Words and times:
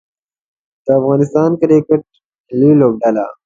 د 0.85 0.87
افغانستان 0.99 1.49
کرکټ 1.61 2.01
ملي 2.49 2.71
لوبډله 2.79 3.25